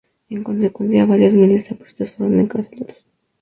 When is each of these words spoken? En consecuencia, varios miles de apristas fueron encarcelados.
En 0.29 0.43
consecuencia, 0.43 1.05
varios 1.05 1.35
miles 1.35 1.69
de 1.69 1.75
apristas 1.75 2.13
fueron 2.15 2.39
encarcelados. 2.39 3.05